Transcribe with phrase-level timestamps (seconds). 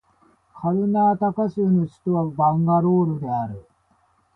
[0.59, 3.67] カルナータカ州の州都はバンガロールである